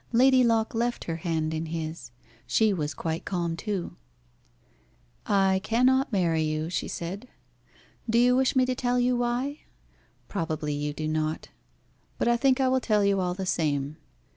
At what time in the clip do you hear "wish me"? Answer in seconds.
8.35-8.65